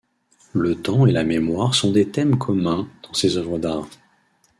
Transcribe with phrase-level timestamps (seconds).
[0.55, 3.87] Le temps et la mémoire sont des thèmes communs dans ses œuvres d'art.